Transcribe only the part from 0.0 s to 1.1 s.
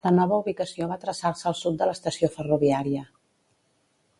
La nova ubicació va